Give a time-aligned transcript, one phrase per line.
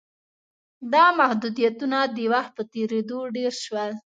[0.93, 3.91] دا محدودیتونه د وخت په تېرېدو ډېر شول.